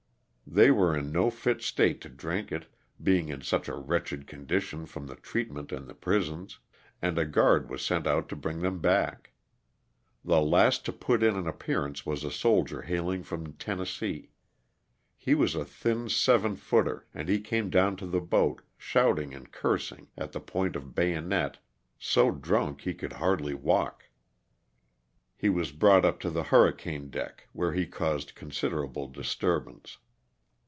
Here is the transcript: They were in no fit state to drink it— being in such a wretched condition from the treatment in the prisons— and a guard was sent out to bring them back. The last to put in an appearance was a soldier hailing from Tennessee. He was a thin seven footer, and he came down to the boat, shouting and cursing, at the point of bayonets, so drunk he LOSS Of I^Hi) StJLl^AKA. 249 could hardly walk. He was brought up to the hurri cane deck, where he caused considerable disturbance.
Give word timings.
They 0.53 0.69
were 0.69 0.97
in 0.97 1.13
no 1.13 1.29
fit 1.29 1.61
state 1.61 2.01
to 2.01 2.09
drink 2.09 2.51
it— 2.51 2.65
being 3.01 3.29
in 3.29 3.39
such 3.39 3.69
a 3.69 3.73
wretched 3.73 4.27
condition 4.27 4.85
from 4.85 5.07
the 5.07 5.15
treatment 5.15 5.71
in 5.71 5.85
the 5.87 5.93
prisons— 5.93 6.59
and 7.01 7.17
a 7.17 7.23
guard 7.23 7.69
was 7.69 7.81
sent 7.81 8.05
out 8.05 8.27
to 8.27 8.35
bring 8.35 8.59
them 8.59 8.79
back. 8.79 9.31
The 10.25 10.41
last 10.41 10.83
to 10.87 10.91
put 10.91 11.23
in 11.23 11.37
an 11.37 11.47
appearance 11.47 12.05
was 12.05 12.25
a 12.25 12.29
soldier 12.31 12.81
hailing 12.81 13.23
from 13.23 13.53
Tennessee. 13.53 14.31
He 15.15 15.33
was 15.35 15.55
a 15.55 15.63
thin 15.63 16.09
seven 16.09 16.57
footer, 16.57 17.07
and 17.13 17.29
he 17.29 17.39
came 17.39 17.69
down 17.69 17.95
to 17.95 18.05
the 18.05 18.19
boat, 18.19 18.61
shouting 18.77 19.33
and 19.33 19.49
cursing, 19.53 20.09
at 20.17 20.33
the 20.33 20.41
point 20.41 20.75
of 20.75 20.93
bayonets, 20.93 21.59
so 21.97 22.29
drunk 22.29 22.81
he 22.81 22.91
LOSS 22.91 23.03
Of 23.03 23.07
I^Hi) 23.07 23.07
StJLl^AKA. 23.07 23.09
249 23.09 23.09
could 23.09 23.19
hardly 23.25 23.53
walk. 23.53 24.03
He 25.37 25.47
was 25.47 25.71
brought 25.71 26.03
up 26.03 26.19
to 26.19 26.29
the 26.29 26.43
hurri 26.43 26.77
cane 26.77 27.09
deck, 27.09 27.47
where 27.53 27.71
he 27.71 27.85
caused 27.85 28.35
considerable 28.35 29.07
disturbance. 29.07 29.97